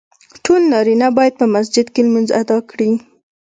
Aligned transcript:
ټولو 0.43 0.65
نارینه 0.73 1.07
باید 1.17 1.33
په 1.39 1.45
مسجد 1.55 1.85
کې 1.93 2.01
لمونځ 2.05 2.29
ادا 2.41 2.57
کړي. 2.71 2.91